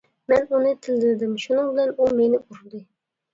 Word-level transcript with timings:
مەن 0.31 0.45
ئۇنى 0.53 0.71
تىللىدىم، 0.85 1.35
شۇنىڭ 1.43 1.69
بىلەن 1.75 1.93
ئۇ 1.99 2.09
مېنى 2.23 2.41
ئۇردى. 2.41 2.83